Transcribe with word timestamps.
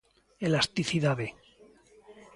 Elasticidade. 0.45 1.27